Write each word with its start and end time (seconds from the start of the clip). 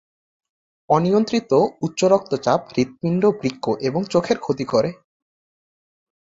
অনিয়ন্ত্রিত 0.89 1.51
উচ্চ 1.81 1.99
রক্তচাপ 2.03 2.61
হৃৎপিণ্ড, 2.67 3.23
বৃক্ক 3.41 3.65
এবং 3.81 4.01
চোখের 4.09 4.37
ক্ষতি 4.37 4.65
করে। 4.65 4.89